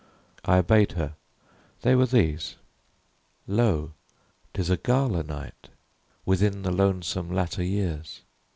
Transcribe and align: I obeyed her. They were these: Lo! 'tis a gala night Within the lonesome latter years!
I 0.45 0.57
obeyed 0.57 0.93
her. 0.93 1.15
They 1.81 1.93
were 1.93 2.07
these: 2.07 2.55
Lo! 3.45 3.93
'tis 4.51 4.71
a 4.71 4.77
gala 4.77 5.21
night 5.21 5.69
Within 6.25 6.63
the 6.63 6.71
lonesome 6.71 7.29
latter 7.31 7.61
years! 7.63 8.21